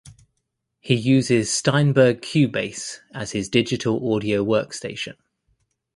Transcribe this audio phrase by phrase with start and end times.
[0.79, 5.13] He uses Steinberg Cubase as his digital audio workstation.